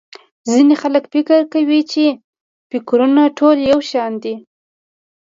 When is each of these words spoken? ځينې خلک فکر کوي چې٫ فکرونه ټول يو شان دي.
ځينې 0.49 0.75
خلک 0.81 1.03
فکر 1.13 1.39
کوي 1.53 1.79
چې٫ 1.91 2.07
فکرونه 2.71 3.21
ټول 3.37 3.57
يو 3.71 3.79
شان 3.89 4.11
دي. 4.23 4.35